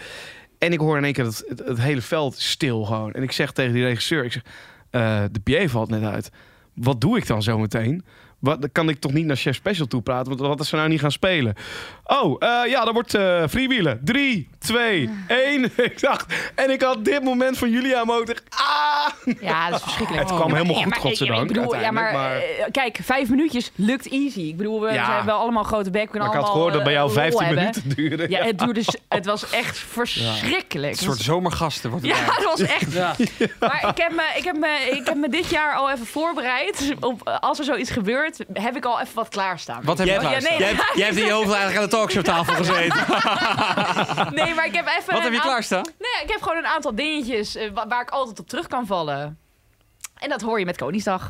[0.63, 3.11] En ik hoor in één keer het, het, het hele veld stil gewoon.
[3.11, 4.23] En ik zeg tegen die regisseur...
[4.23, 4.43] Ik zeg,
[4.89, 6.31] eh, de PA valt net uit.
[6.73, 8.03] Wat doe ik dan zo meteen?
[8.41, 10.27] Wat, dan kan ik toch niet naar Chef Special toe praten?
[10.27, 11.53] Want wat als ze nou niet gaan spelen?
[12.03, 14.01] Oh, eh, ja, dat wordt eh freewheelen.
[14.03, 15.63] 3, 2, 1.
[15.75, 18.35] Ik dacht, en ik had dit moment van Julia Motor.
[18.49, 19.33] Ah!
[19.41, 20.27] Ja, dat is verschrikkelijk.
[20.29, 23.71] Het kwam helemaal Ja, goed, maar godzijdank, Ik bedoel, ja, maar, eh, kijk, vijf minuutjes
[23.75, 24.39] lukt easy.
[24.41, 25.05] Ik bedoel, we Ja.
[25.05, 26.01] zijn wel allemaal grote bek.
[26.01, 27.63] We kunnen Maar ik had gehoord dat bij jou eh, lol 15 hebben.
[27.63, 28.29] minuten duurde.
[28.29, 30.91] Ja, het, duurde, het was echt verschrikkelijk.
[30.93, 32.95] Een soort zomergasten wordt het Ja, dat was echt.
[33.59, 36.93] Maar ik heb, me, ik, heb me, ik heb me dit jaar al even voorbereid.
[36.99, 39.81] Op, als er zoiets gebeurt, heb ik al even wat klaarstaan.
[39.83, 40.49] Wat heb je Ja, klaarstaan?
[40.49, 43.05] nee, Jij hebt, jij hebt in je hoofd eigenlijk aan de talkshowtafel gezeten.
[44.45, 45.13] Nee, maar ik heb even.
[45.13, 45.83] Wat heb je klaarstaan?
[45.99, 48.85] Nee, ik heb gewoon een aantal dingetjes eh, wa- waar ik altijd op terug kan
[48.85, 49.39] vallen.
[50.21, 51.27] En dat hoor je met Koningsdag.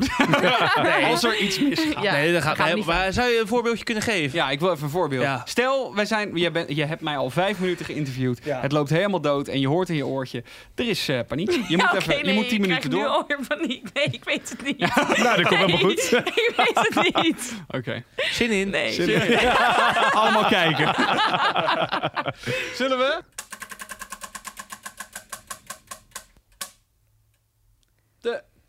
[1.12, 2.04] Als er iets misgaat.
[2.04, 4.38] Ja, nee, dat gaat, maar zou je een voorbeeldje kunnen geven?
[4.38, 5.24] Ja, ik wil even een voorbeeld.
[5.24, 5.42] Ja.
[5.46, 8.40] Stel, wij zijn, jij, bent, je hebt mij al vijf minuten geïnterviewd.
[8.46, 10.44] Het loopt helemaal dood en je hoort in je oortje.
[10.76, 11.52] Er is eh, paniek.
[11.52, 13.02] Je moet, Ja, even, je moet tien ik minuten krijg door.
[13.04, 13.94] nu alweer paniek.
[13.94, 14.80] Nee, ik weet het niet.
[15.24, 16.12] Nou, dat komt helemaal goed.
[16.12, 17.54] ik weet het niet.
[17.68, 18.04] Oké.
[18.16, 18.70] Zin in?
[18.70, 19.08] Nee.
[20.12, 20.94] Allemaal kijken.
[22.76, 23.22] Zullen we?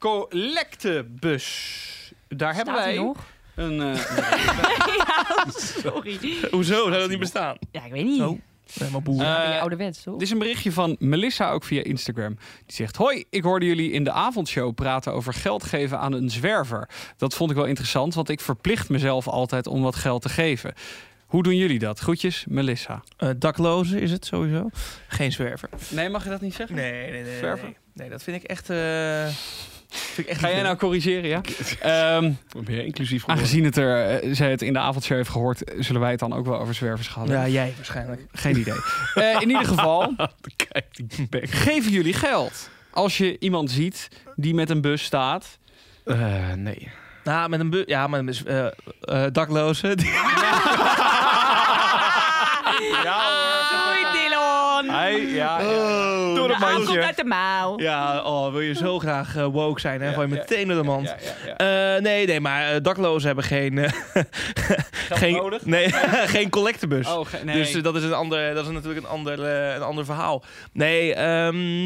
[0.03, 2.13] Collectebus.
[2.29, 3.17] Daar hebben Staat wij nog?
[3.55, 3.81] een...
[3.81, 3.95] eh,
[4.97, 6.19] ja, sorry.
[6.51, 6.75] Hoezo?
[6.89, 7.57] Zou dat niet bestaan?
[7.71, 8.23] Ja, ik weet niet.
[8.23, 8.41] Oh.
[8.79, 9.23] Helemaal boer.
[9.23, 10.13] Ja, ben je eh, ouderwets, toch?
[10.15, 12.35] Dit is een berichtje van Melissa, ook via Instagram.
[12.67, 16.31] Die zegt: Hoi, ik hoorde jullie in de avondshow praten over geld geven aan een
[16.31, 16.89] zwerver.
[17.17, 20.75] Dat vond ik wel interessant, want ik verplicht mezelf altijd om wat geld te geven.
[21.27, 21.99] Hoe doen jullie dat?
[21.99, 23.03] Groetjes, Melissa.
[23.17, 24.69] Eh, daklozen is het sowieso.
[25.09, 25.69] Geen zwerver.
[25.89, 26.77] Nee, mag je dat niet zeggen?
[26.77, 27.39] Nee, nee, nee.
[27.39, 27.65] Zwerver?
[27.65, 28.71] Nee, nee, dat vind ik echt...
[28.71, 29.27] eh,
[30.27, 31.41] echt Ga jij nou corrigeren, ja?
[31.81, 32.33] Ehm,
[32.65, 33.45] Ben je inclusief geworden?
[33.45, 36.33] aangezien het er, eh, zij het in de avondshow heeft gehoord, zullen wij het dan
[36.35, 37.51] ook wel over zwervers gaan hebben?
[37.51, 38.21] Ja, jij waarschijnlijk.
[38.33, 38.75] Geen idee.
[39.15, 40.15] Eh, in ieder geval,
[40.69, 41.51] Kijk, die bek.
[41.51, 45.59] geven jullie geld als je iemand ziet die met een bus staat?
[46.05, 46.91] Eh, nee.
[47.25, 48.67] Nou, met een bu ja, met een eh
[49.25, 49.97] eh, daklozen.
[52.79, 53.03] Doei,
[55.17, 55.49] Dylan.
[55.57, 57.03] Hij, ja, Door De mandje.
[57.05, 57.79] uit de mouw.
[57.81, 60.07] ja, oh, wil je zo graag eh, woke zijn, hè?
[60.09, 61.09] Ja, Val je ja, meteen door de mand.
[61.09, 61.95] Ja, ja, ja.
[61.97, 63.91] Eh, nee, nee, maar eh, daklozen hebben geen, eh,
[65.21, 65.65] geen, nodig?
[65.67, 65.93] nee,
[66.37, 67.07] geen collectebus.
[67.09, 67.55] Oh, ge- nee.
[67.57, 69.41] Dus dat is, een ander, dat is natuurlijk een ander,
[69.75, 70.45] een ander verhaal.
[70.73, 71.83] Nee, ehm,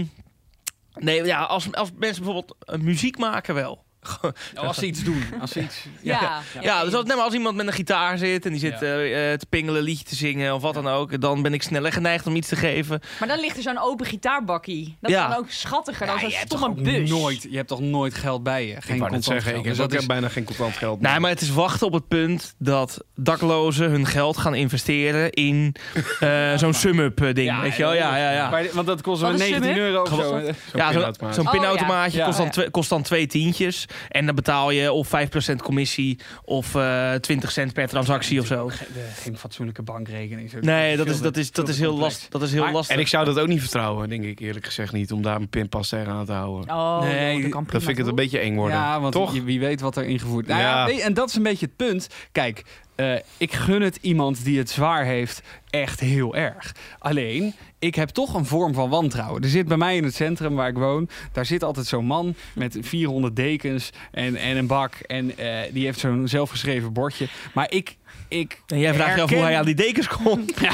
[0.95, 3.85] nee ja, als, als mensen bijvoorbeeld muziek maken wel.
[4.23, 5.25] Oh, als ze iets doen.
[5.40, 6.40] Als ze iets, Ja.
[6.61, 8.87] Ja, dus als, nee, maar als iemand met een gitaar zit en die zit Ja.
[8.87, 11.92] eh, eh, te pingelen, liedje te zingen of wat dan ook, dan ben ik sneller
[11.92, 13.01] geneigd om iets te geven.
[13.19, 14.97] Maar dan ligt er zo'n open gitaarbakkie.
[15.01, 15.23] Dat Ja.
[15.29, 17.11] is dan ook schattiger dan Ja, zo'n je hebt toch stomme bus.
[17.11, 18.73] Nooit, je hebt toch nooit geld bij je?
[18.73, 19.57] Geen Ik wou net contant zeggen, geld.
[19.59, 21.01] ik heb Dus ook dat is- bijna geen contant geld.
[21.01, 25.75] Nee, maar het is wachten op het punt dat daklozen hun geld gaan investeren in
[26.21, 27.37] eh, zo'n sum-up ding.
[27.49, 27.95] Ja, weet je wel?
[27.95, 28.51] Ja, ja, ja.
[28.51, 29.83] Maar, want dat kost wel is 19 summen?
[29.83, 30.14] euro of zo.
[30.16, 30.31] Zo'n
[30.73, 31.35] Ja, zo'n pinautomaat.
[31.35, 33.87] zo'n Oh, pinautomaatje twee, kost dan twee tientjes.
[34.09, 35.09] En dan betaal je of
[35.53, 38.71] 5% commissie of eh 20 cent per transactie of zo.
[39.15, 40.51] Geen, fatsoenlijke bankrekening.
[40.51, 40.59] Zo.
[40.61, 42.29] Nee, dat is, dat is, dat is heel lastig.
[42.29, 42.95] Dat is heel Maar- lastig.
[42.95, 45.13] En ik zou dat ook niet vertrouwen, denk ik eerlijk gezegd niet.
[45.13, 46.75] Om daar mijn pinpas tegen aan te houden.
[46.75, 48.77] Oh, Nee, joh, dat kan Dan prima, vind ik het een beetje eng worden.
[48.77, 49.33] Ja, want Toch?
[49.43, 50.89] wie weet wat er ingevoerd nou, ja.
[51.05, 52.09] En dat is een beetje het punt.
[52.33, 56.75] Kijk, eh, ik gun het iemand die het zwaar heeft echt heel erg.
[56.99, 59.43] Alleen, ik heb toch een vorm van wantrouwen.
[59.43, 62.35] Er zit bij mij in het centrum waar ik woon, daar zit altijd zo'n man
[62.55, 64.95] met 400 dekens en, en een bak.
[64.95, 67.29] En eh, die heeft zo'n zelfgeschreven bordje.
[67.55, 67.97] Maar ik...
[68.29, 70.53] ik en jij vraagt je af hoe herken- hij aan die dekens komt.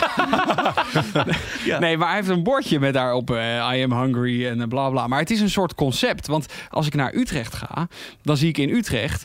[1.65, 1.79] Ja.
[1.79, 4.91] Nee, maar hij heeft een bordje met daarop eh, I am hungry en eh, bla
[4.91, 5.07] bla.
[5.07, 6.27] Maar het is een soort concept.
[6.27, 7.89] Want als ik naar Utrecht ga,
[8.23, 9.25] dan zie ik in Utrecht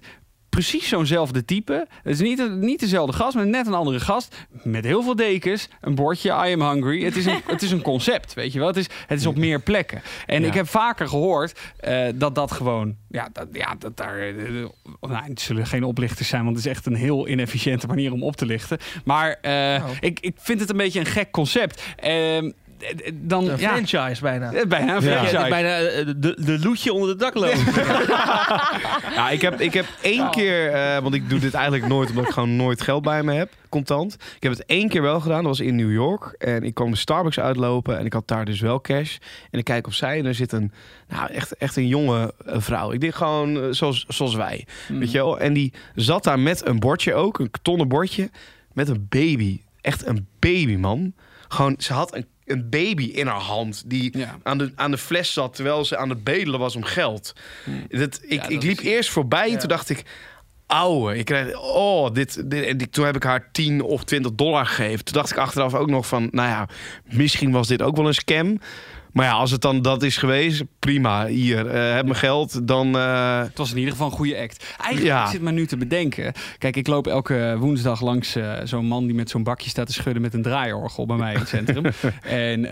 [0.64, 1.88] precies zo'nzelfde type.
[2.04, 4.36] Het is niet, niet dezelfde gast, maar net een andere gast.
[4.64, 7.04] Met heel veel dekens, een bordje I am hungry.
[7.04, 8.68] Het is een, het is een concept, weet je wel.
[8.68, 10.02] Het is, het is op meer plekken.
[10.26, 10.48] En Ja.
[10.48, 12.96] ik heb vaker gehoord eh, dat dat gewoon...
[13.10, 14.34] Ja, dat, ja, dat daar...
[15.02, 18.24] nou, het zullen geen oplichters zijn, want het is echt een heel inefficiënte manier om
[18.24, 18.78] op te lichten.
[19.06, 19.90] Maar eh, Oh.
[20.00, 21.84] ik, ik vind het een beetje een gek concept.
[23.14, 24.52] Dan, Een ja, franchise bijna.
[24.68, 25.10] bijna een Ja.
[25.12, 25.50] Ja, franchise.
[25.50, 27.66] bijna eh, de, de loetje onder de daklozen.
[29.16, 32.26] Ja, ik heb, ik heb één keer, eh, want ik doe dit eigenlijk nooit omdat
[32.26, 34.14] ik gewoon nooit geld bij me heb, contant.
[34.14, 36.36] Ik heb het één keer wel gedaan, dat was in New York.
[36.38, 39.18] En ik kwam de Starbucks uitlopen en ik had daar dus wel cash.
[39.52, 40.72] En ik kijk opzij en er zit een,
[41.08, 42.92] nou echt, echt een jonge eh, vrouw.
[42.92, 45.00] Ik denk gewoon zoals, zoals wij, Hmm.
[45.00, 45.40] weet je wel.
[45.40, 48.30] En die zat daar met een bordje ook, een kartonnen bordje,
[48.74, 49.62] met een baby.
[49.82, 51.14] Echt een baby, man.
[51.48, 54.38] Gewoon, ze had een, een baby in haar hand die Ja.
[54.44, 57.34] aan de, aan de fles zat terwijl ze aan het bedelen was om geld.
[57.90, 60.04] Dat, ik, Ja, ik liep is- eerst voorbij en toen dacht ik...
[60.68, 64.32] Ouwe, ik krijg, oh, dit, dit, en die- toen heb ik haar 10 of 20
[64.36, 65.06] dollar gegeven.
[65.06, 66.68] Toen dacht ik achteraf ook nog van, nou ja,
[67.04, 68.60] misschien was dit ook wel een scam.
[69.18, 71.26] Maar ja, als het dan dat is geweest, prima.
[71.26, 72.98] Hier, eh, heb mijn geld, dan...
[72.98, 74.66] eh, Het was in ieder geval een goede act.
[74.78, 75.24] Eigenlijk Ja.
[75.26, 76.34] ik zit me nu te bedenken.
[76.58, 79.94] Kijk, ik loop elke woensdag langs eh, zo'n man die met zo'n bakje staat te
[79.94, 81.86] schudden met een draaiorgel bij mij in het centrum.
[82.22, 82.66] en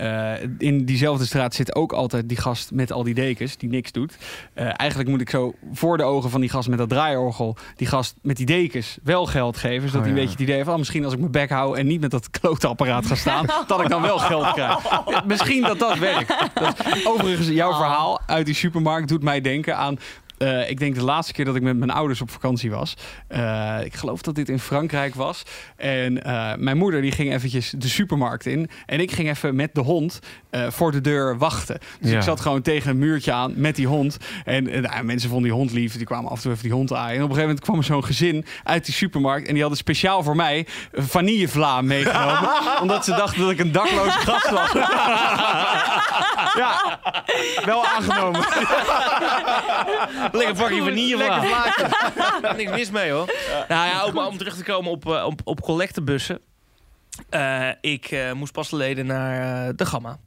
[0.58, 4.16] in diezelfde straat zit ook altijd die gast met al die dekens die niks doet.
[4.54, 8.14] Eigenlijk moet ik zo voor de ogen van die gast met dat draaiorgel, die gast
[8.22, 9.88] met die dekens wel geld geven.
[9.88, 10.20] Zodat Oh, hij een ja.
[10.22, 12.30] beetje het idee heeft, ah, misschien als ik mijn bek hou en niet met dat
[12.30, 14.78] kloteapparaat ga staan, dat ik dan wel geld krijg.
[15.26, 16.34] Misschien dat dat werkt.
[17.12, 17.76] Overigens, jouw Oh.
[17.76, 19.98] verhaal uit die supermarkt doet mij denken aan
[20.38, 22.94] eh, ik denk de laatste keer dat ik met mijn ouders op vakantie was.
[23.28, 25.42] eh, ik geloof dat dit in Frankrijk was.
[25.76, 28.70] En eh, mijn moeder die ging eventjes de supermarkt in.
[28.86, 30.18] En ik ging even met de hond
[30.68, 31.78] voor de deur wachten.
[32.00, 32.16] Dus Ja.
[32.16, 34.16] ik zat gewoon tegen een muurtje aan met die hond.
[34.44, 35.96] En nou, mensen vonden die hond lief.
[35.96, 37.16] Die kwamen af en toe even die hond aaien.
[37.16, 39.46] En op een gegeven moment kwam er zo'n gezin uit die supermarkt.
[39.46, 42.48] En die hadden speciaal voor mij vanillevla meegenomen.
[42.82, 44.72] omdat ze dachten dat ik een dakloze gast was.
[46.62, 46.98] ja,
[47.64, 48.40] wel aangenomen.
[50.32, 51.42] Lekker pakje vanillevla.
[52.56, 53.34] Niks mis mee hoor.
[53.68, 56.40] Nou ja, om, om terug te komen op, eh, op, op collectebussen.
[57.28, 60.18] Eh, ik eh, moest pas geleden naar eh, de Gamma.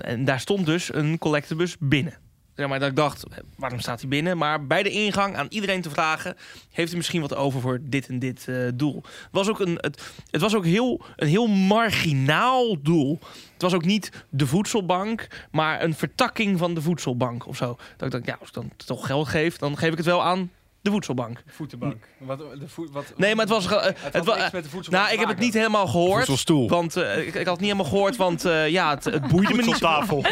[0.00, 2.14] En daar stond dus een collectebus binnen.
[2.56, 3.24] Zeg maar dat ik dacht,
[3.56, 4.38] waarom staat hij binnen?
[4.38, 6.36] Maar bij de ingang aan iedereen te vragen...
[6.70, 9.02] heeft hij misschien wat over voor dit en dit eh, doel.
[9.02, 13.18] Het was ook, een, het, het was ook heel, een heel marginaal doel.
[13.52, 17.76] Het was ook niet de voedselbank, maar een vertakking van de voedselbank of zo.
[17.96, 20.22] Dat ik dacht, ja, als ik dan toch geld geef, dan geef ik het wel
[20.22, 20.50] aan
[20.82, 21.42] De voedselbank.
[21.46, 22.06] Voetenbank.
[22.18, 23.66] Wat, de voet, wat, Nee, maar het was...
[23.66, 25.86] eh, Het het had wa- niks met de voedselbank nou, ik heb het niet helemaal
[25.86, 26.14] gehoord.
[26.16, 26.68] Voedselstoel.
[26.68, 29.54] Want eh, ik, ik had het niet helemaal gehoord, want eh, ja, het, het boeide
[29.54, 29.64] me niet.
[29.64, 30.24] Voedseltafel.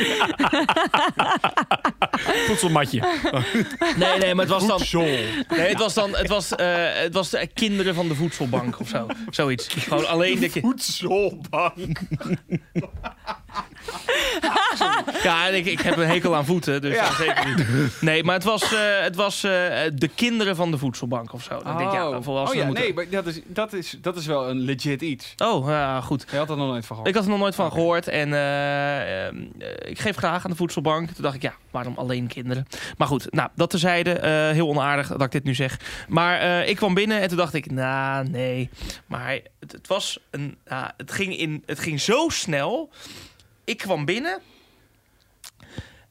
[2.47, 3.01] Voedselmatje.
[3.97, 4.79] Nee, nee, maar het was dan...
[4.79, 5.01] Voedsel.
[5.01, 6.17] Nee, het was dan...
[6.17, 9.07] Het was, eh, het was de kinderen van de voedselbank of zo.
[9.31, 9.67] Zoiets.
[9.69, 10.61] Gewoon alleen dat je...
[10.61, 12.01] Voedselbank.
[15.23, 18.01] Ja, en ik, ik heb een hekel aan voeten, dus dat zeker niet.
[18.01, 19.51] Nee, maar het was, eh, het was eh,
[19.95, 21.63] de kinderen van de voedselbank of zo.
[21.63, 22.11] Dan denk ja, Oh.
[22.11, 22.85] dan oh volwassenen ja, moeten...
[22.85, 25.35] nee, maar dat is, dat, is, dat is wel een legit iets.
[25.37, 26.25] Oh, ja, goed.
[26.31, 27.09] Je had er nog nooit van gehoord.
[27.09, 27.75] Ik had er nog nooit van Oké.
[27.75, 28.09] gehoord.
[28.09, 31.11] En eh, ehm, eh, ik geef graag aan de voedselbank.
[31.11, 32.67] Toen dacht ik, ja, waarom alleen kinderen?
[32.97, 34.13] Maar goed, nou, dat tezijde.
[34.13, 35.81] eh heel onaardig dat ik dit nu zeg.
[36.09, 38.71] Maar eh, ik kwam binnen en toen dacht ik, nou, nee.
[39.07, 40.57] Maar het, het was een...
[40.69, 42.91] nou, het, ging in, het ging zo snel.
[43.71, 44.41] Ik kwam binnen.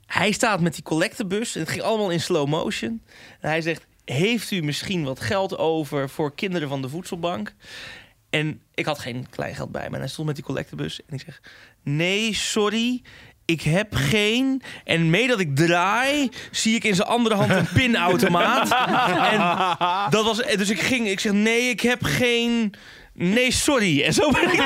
[0.05, 1.55] Hij staat met die collectebus.
[1.55, 3.01] En het ging allemaal in slow motion.
[3.39, 7.53] En hij zegt, heeft u misschien wat geld over voor kinderen van de voedselbank?
[8.29, 9.93] En ik had geen kleingeld bij me.
[9.93, 10.99] En hij stond met die collectebus.
[11.05, 11.41] En ik zeg:
[11.83, 13.01] Nee, sorry.
[13.45, 14.61] Ik heb geen.
[14.83, 18.71] En mee dat ik draai, zie ik in zijn andere hand een pinautomaat.
[19.33, 19.39] en
[20.09, 20.37] dat was.
[20.37, 21.07] Dus ik ging.
[21.07, 22.73] Ik zeg: Nee, ik heb geen.
[23.19, 24.03] Nee, sorry.
[24.03, 24.65] En zo ben ik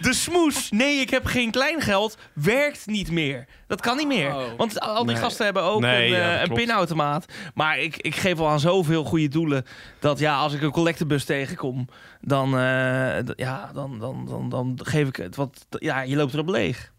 [0.00, 3.46] De smoes, nee, ik heb geen kleingeld, werkt niet meer.
[3.66, 4.34] Dat kan niet meer.
[4.34, 4.44] Oh.
[4.56, 5.22] Want al die Nee.
[5.22, 7.26] gasten hebben ook Nee, een, ja, eh, een pinautomaat.
[7.54, 9.64] Maar ik, ik geef al aan zoveel goede doelen...
[9.98, 11.88] dat ja, als ik een collectebus tegenkom...
[12.20, 15.36] dan, eh, ja, dan, dan, dan, dan geef ik het.
[15.36, 16.92] Want ja, je loopt erop leeg.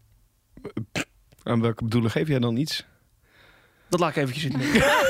[1.44, 2.86] Aan welke bedoelen geef jij dan iets?
[3.90, 4.60] Dat laat ik eventjes in.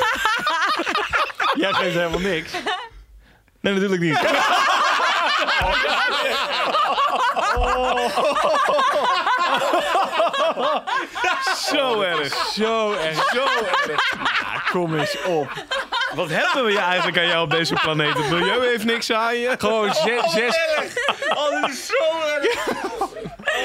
[1.58, 2.52] Jij geeft helemaal niks.
[3.62, 4.20] Nee, natuurlijk niet.
[11.66, 12.36] Zo erg.
[12.54, 13.30] Zo erg.
[13.34, 14.12] Zo erg.
[14.12, 15.52] Ja, kom eens op.
[16.14, 18.14] Wat hebben we je eigenlijk aan jou op deze planeet?
[18.14, 19.56] Het milieu heeft niks aan je.
[19.58, 20.32] Gewoon zes...
[20.32, 20.58] zes
[21.30, 21.94] Oh, dit is zo
[22.36, 22.68] erg.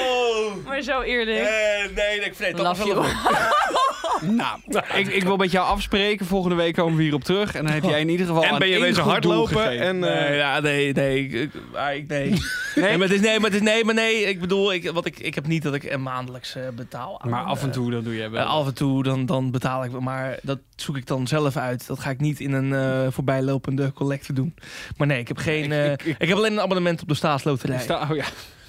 [0.07, 0.65] Oh.
[0.65, 1.37] Maar zo eerlijk.
[1.37, 3.92] Eh, nee, ik vreet dat Love.
[4.41, 6.25] nou, ik, ik wil met jou afspreken.
[6.25, 7.55] Volgende week komen we hierop terug.
[7.55, 10.03] En dan heb jij in ieder geval En ben je doel hardlopen en...
[10.03, 11.27] eh, Nee, ja, nee, nee.
[11.27, 12.33] Ik, ah, nee.
[12.75, 12.97] nee.
[12.97, 14.23] maar het is nee, maar het is nee, maar nee.
[14.23, 17.21] Ik bedoel, ik, wat ik, ik heb niet dat ik maandelijks eh, betaal.
[17.21, 18.41] aan, Maar af en toe, dat doe je wel.
[18.43, 21.87] eh, af en toe dan, dan betaal ik, maar dat zoek ik dan zelf uit.
[21.87, 24.55] Dat ga ik niet in een eh, voorbijlopende collecte doen.
[24.97, 25.71] Maar nee, ik heb geen.
[25.71, 27.79] Ik, ik- heb alleen een abonnement op de staatsloterij.
[27.79, 28.25] Sta- oh ja.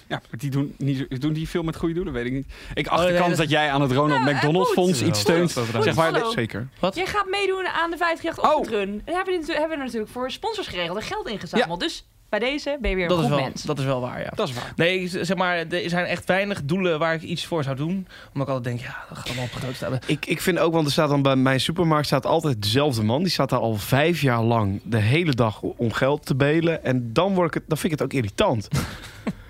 [0.09, 2.47] Ja, maar die doen, niet, doen die veel met goede doelen, weet ik niet.
[2.75, 5.03] Ik acht Oh, de nee, kans dat- dat jij aan het Ronald Nou, McDonald Fonds
[5.03, 5.51] iets steunt.
[5.81, 6.23] Zeg maar.
[6.35, 6.69] Zeker.
[6.93, 8.59] Jij gaat meedoen aan de 538 Oh.
[8.59, 9.03] ochtendrun.
[9.05, 11.81] Daar hebben we, hebben we natuurlijk voor sponsors geregeld en geld ingezameld.
[11.81, 13.63] Dus bij deze ben je weer een dat, is goed wel, mens.
[13.63, 14.31] dat is wel waar, ja.
[14.35, 14.73] dat is waar.
[14.77, 18.07] Nee, zeg maar, er zijn echt weinig doelen waar ik iets voor zou doen.
[18.33, 20.01] Omdat ik altijd denk, ja, dat gaat allemaal op het grootste hebben.
[20.07, 23.23] Ik, ik vind ook, want er staat dan bij mijn supermarkt staat altijd dezelfde man.
[23.23, 26.85] Die staat daar al vijf jaar lang de hele dag om geld te belen.
[26.85, 28.69] En dan, word ik het, dan vind ik het ook irritant.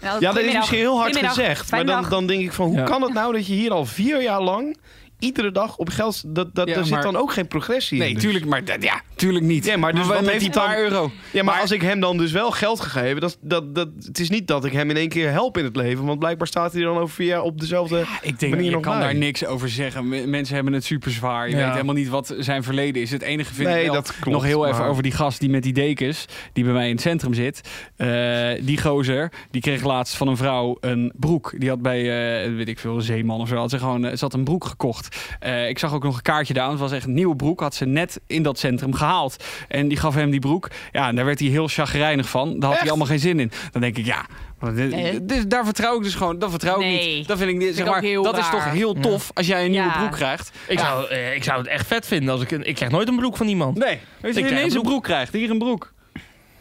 [0.04, 1.70] Nou, Ja, dat is misschien heel hard gezegd.
[1.70, 2.84] Maar dan, dan denk ik van, hoe Ja.
[2.84, 4.76] kan het nou dat je hier al vier jaar lang...
[5.24, 6.22] iedere dag op geld...
[6.26, 8.04] Dat, dat, Ja, daar zit maar- dan ook geen progressie in.
[8.04, 8.22] Nee, dus.
[8.22, 9.64] tuurlijk, maar dat- ja, tuurlijk niet.
[9.64, 11.02] Ja, maar dus wat wat met heeft die hij dan- paar euro?
[11.02, 13.20] Ja, maar, Maar- als ik hem dan dus wel geld gegeven...
[13.20, 15.76] Dat, dat, dat, het is niet dat ik hem in één keer help in het
[15.76, 16.04] leven.
[16.04, 17.96] Want blijkbaar staat hij dan over vier jaar op dezelfde...
[17.98, 19.02] Ja, ik denk, manier je nog kan bij.
[19.02, 20.30] daar niks over zeggen.
[20.30, 21.48] Mensen hebben het super zwaar.
[21.48, 21.62] Je Ja.
[21.64, 23.10] weet helemaal niet wat zijn verleden is.
[23.10, 25.40] Het enige vind Nee, ik wel dat klopt, nog heel even maar- over die gast
[25.40, 27.60] die met die dekens, die bij mij in het centrum zit.
[27.96, 31.52] Eh, die gozer, die kreeg laatst van een vrouw een broek.
[31.58, 32.00] Die had bij,
[32.44, 34.44] eh, weet ik veel, een zeeman of zo, had ze gewoon, eh, ze had een
[34.44, 35.13] broek gekocht.
[35.40, 36.70] Eh, ik zag ook nog een kaartje daar.
[36.70, 37.60] Het was echt een nieuwe broek.
[37.60, 39.44] Had ze net in dat centrum gehaald.
[39.68, 40.68] En die gaf hem die broek.
[40.92, 42.48] Ja, en daar werd hij heel chagrijnig van.
[42.48, 42.80] Daar had Echt?
[42.80, 43.50] hij allemaal geen zin in.
[43.72, 44.24] Dan denk ik, ja,
[44.72, 45.46] Nee.
[45.46, 46.38] daar vertrouw ik dus gewoon.
[46.38, 47.16] Dat vertrouw ik Nee.
[47.16, 47.26] niet.
[47.28, 47.74] Dat vind ik niet.
[47.76, 49.98] Zeg maar, heel dat is toch heel tof als jij een nieuwe Ja.
[49.98, 50.50] broek krijgt.
[50.68, 52.66] Ik, zou, eh, ik zou het echt vet vinden als ik een...
[52.66, 53.78] Ik krijg nooit een broek van iemand.
[53.78, 55.32] Nee, als je ineens een een broek krijgt.
[55.32, 55.92] Hier een broek.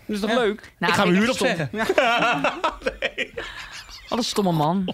[0.06, 0.36] Dat is toch Ja.
[0.40, 0.72] leuk?
[0.80, 1.48] Nou, ik ga mijn huur stom.
[1.48, 1.70] opzeggen.
[4.14, 4.86] Wat een stomme man.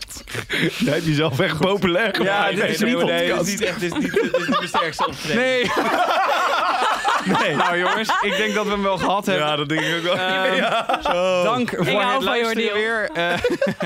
[0.78, 2.56] Jij hebt jezelf echt populair gemaakt.
[2.58, 4.50] Ja, dit is nee, nee, dit is niet echt, dit is niet, dit is niet
[4.50, 5.42] mijn sterkste optreden.
[5.42, 5.62] Nee.
[7.26, 7.56] nee.
[7.56, 9.46] Nou jongens, ik denk dat we hem wel gehad hebben.
[9.48, 10.16] Ja, dat denk ik ook wel.
[10.18, 13.10] Ehm, Dank voor het van luisteren weer.
[13.14, 13.34] Eh,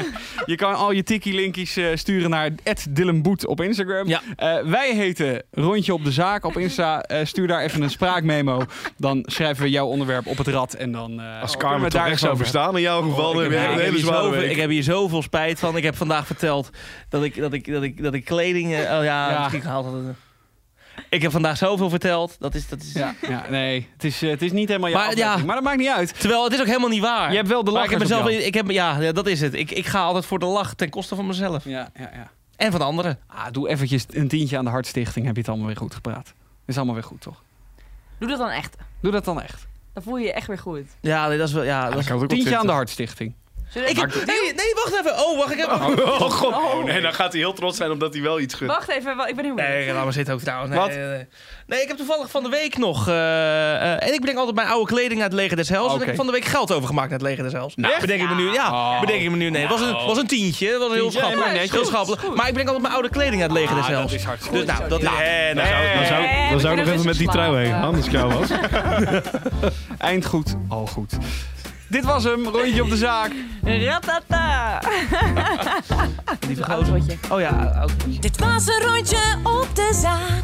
[0.45, 2.49] je kan al je tikkie-linkies eh, sturen naar
[2.89, 4.07] Dylanboet op Instagram.
[4.07, 4.21] Ja.
[4.35, 7.01] Eh, wij heten Rondje op de Zaak op Insta.
[7.01, 8.61] Eh, stuur daar even een spraakmemo.
[8.97, 10.73] Dan schrijven we jouw onderwerp op het rad.
[10.73, 13.35] En dan eh Als kunnen we Carmen daar echt zou verstaan in jouw geval, Oh,
[13.35, 15.77] dan ik, heb een hele hier zware zoveel, ik heb hier zoveel spijt van.
[15.77, 16.69] Ik heb vandaag verteld
[17.09, 18.73] dat ik, dat ik, dat ik, dat ik kleding...
[18.73, 19.39] eh, oh ja, Ja.
[19.39, 19.93] misschien gehaald had.
[21.09, 22.35] Ik heb vandaag zoveel verteld.
[22.39, 22.93] Dat is, dat is...
[22.93, 25.37] Ja, ja, nee, het is, eh, het is niet helemaal jouw Maar, ja.
[25.37, 26.19] maar dat maakt niet uit.
[26.19, 27.29] Terwijl het is ook helemaal niet waar.
[27.29, 29.27] Je hebt wel de maar ik heb lachers op mezelf, ik heb, ja, ja, dat
[29.27, 29.53] is het.
[29.53, 31.63] Ik, ik ga altijd voor de lach ten koste van mezelf.
[31.63, 32.31] Ja, ja, ja.
[32.55, 33.19] En van anderen.
[33.27, 35.25] Ah, doe eventjes een tientje aan de Hartstichting.
[35.25, 36.33] Heb je het allemaal weer goed gepraat.
[36.65, 37.43] Is allemaal weer goed, toch?
[38.19, 38.75] Doe dat dan echt.
[39.01, 39.67] Doe dat dan echt.
[39.93, 40.85] Dan voel je je echt weer goed.
[41.01, 41.63] Ja, nee, dat is wel...
[41.63, 42.27] Ja, dat is...
[42.27, 43.33] Tientje aan de Hartstichting.
[43.73, 44.13] Ik heb...
[44.25, 45.25] Nee, nee, wacht even.
[45.25, 45.69] Oh, wacht, ik heb...
[45.69, 46.53] Oh, god.
[46.53, 46.83] Oh.
[46.83, 48.71] Nee, dan gaat hij heel trots zijn omdat hij wel iets gunt.
[48.71, 49.57] Wacht even, ik ben heel benieuwd.
[49.57, 50.69] Nee, laat maar zitten ook trouwens.
[50.71, 50.89] Nee, Wat?
[50.89, 51.27] Nee, nee.
[51.67, 53.07] nee, ik heb toevallig van de week nog...
[53.07, 53.13] eh,
[53.93, 55.87] eh, en ik breng altijd mijn oude kleding naar het leger des Hels.
[55.87, 56.01] En Oké.
[56.01, 57.75] ik heb van de week geld overgemaakt naar het leger des Hels.
[57.75, 58.51] Nou, bedenk ik me nu.
[58.51, 58.99] Ja, Oh.
[58.99, 59.49] bedenk ik me nu.
[59.49, 60.67] Nee, het was een, was een tientje.
[60.69, 61.39] Het was heel schappelijk.
[61.45, 61.71] maar netjes.
[61.71, 62.35] Heel schappelijk.
[62.35, 64.11] Maar ik breng altijd mijn oude kleding naar het leger des Ah, Hels.
[64.11, 65.07] dat is hartstikke Dus nou, dat is...
[65.07, 67.17] Zo, hè, nou, Dan zou, dan zou, Nee, dan we zou ik nog even met
[67.17, 68.49] die trui heen ik jou was.
[69.97, 71.13] Eind goed, al goed.
[71.93, 73.31] Dit was hem, rondje op de zaak.
[73.63, 74.79] Ratata!
[76.47, 77.17] Lieve Autootje.
[77.29, 78.19] Oh ja, autootje.
[78.19, 80.43] Dit was een rondje op de zaak.